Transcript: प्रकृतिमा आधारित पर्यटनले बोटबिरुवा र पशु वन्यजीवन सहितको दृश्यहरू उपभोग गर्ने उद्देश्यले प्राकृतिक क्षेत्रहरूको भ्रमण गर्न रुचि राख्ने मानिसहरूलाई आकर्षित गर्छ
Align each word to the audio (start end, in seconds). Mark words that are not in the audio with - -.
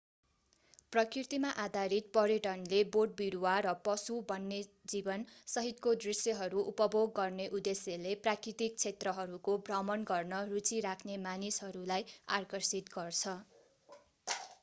प्रकृतिमा 0.93 1.49
आधारित 1.63 2.07
पर्यटनले 2.13 2.79
बोटबिरुवा 2.95 3.51
र 3.65 3.73
पशु 3.83 4.15
वन्यजीवन 4.31 5.25
सहितको 5.49 5.93
दृश्यहरू 6.01 6.63
उपभोग 6.73 7.13
गर्ने 7.19 7.47
उद्देश्यले 7.59 8.15
प्राकृतिक 8.23 8.81
क्षेत्रहरूको 8.81 9.57
भ्रमण 9.69 10.09
गर्न 10.09 10.43
रुचि 10.51 10.83
राख्ने 10.87 11.19
मानिसहरूलाई 11.27 12.09
आकर्षित 12.35 12.93
गर्छ 12.97 13.39